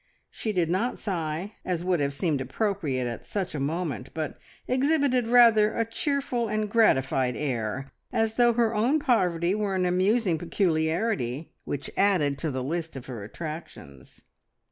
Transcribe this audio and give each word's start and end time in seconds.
She 0.31 0.51
did 0.51 0.67
not 0.67 0.97
sigh, 0.97 1.53
as 1.63 1.85
would 1.85 1.99
have 1.99 2.15
seemed 2.15 2.41
appropriate 2.41 3.05
at 3.05 3.23
such 3.23 3.53
a 3.53 3.59
moment, 3.59 4.11
but 4.15 4.39
exhibited 4.67 5.27
rather 5.27 5.75
a 5.75 5.85
cheerful 5.85 6.47
and 6.47 6.67
gratified 6.67 7.35
air, 7.37 7.91
as 8.11 8.33
though 8.33 8.53
her 8.53 8.73
own 8.73 8.97
poverty 8.97 9.53
were 9.53 9.75
an 9.75 9.85
amusing 9.85 10.39
peculiarity 10.39 11.53
which 11.65 11.91
added 11.95 12.39
to 12.39 12.49
the 12.49 12.63
list 12.63 12.95
of 12.95 13.05
her 13.05 13.23
attractions. 13.23 14.23